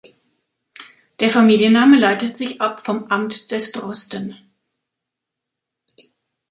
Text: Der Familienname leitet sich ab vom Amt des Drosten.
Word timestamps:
Der 1.19 1.29
Familienname 1.29 1.95
leitet 1.99 2.35
sich 2.35 2.59
ab 2.59 2.79
vom 2.79 3.11
Amt 3.11 3.51
des 3.51 3.71
Drosten. 3.71 4.35